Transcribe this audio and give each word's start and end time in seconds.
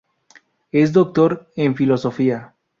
Es 0.71 0.93
Doctor 0.93 1.51
en 1.55 1.75
Filosofía. 1.75 2.55